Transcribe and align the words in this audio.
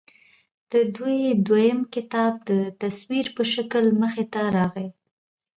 د 0.71 0.73
دوي 0.95 1.21
دويم 1.47 1.79
کتاب 1.95 2.33
د 2.49 2.51
تصوير 2.81 3.25
پۀ 3.35 3.43
شکل 3.53 3.85
کښې 3.91 3.99
مخې 4.01 4.25
ته 4.33 4.41
راغے 4.55 4.87